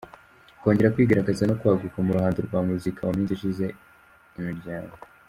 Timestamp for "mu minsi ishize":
3.07-3.65